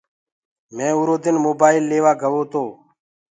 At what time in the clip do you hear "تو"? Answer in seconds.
2.51-2.63